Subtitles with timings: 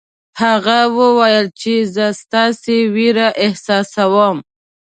[0.43, 4.37] هغه وویل چې زه ستاسې وېره احساسوم.